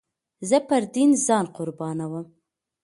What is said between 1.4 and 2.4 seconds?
قربانوم.